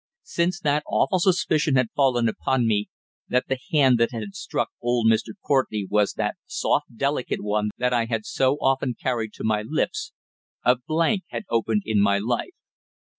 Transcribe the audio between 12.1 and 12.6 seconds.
life.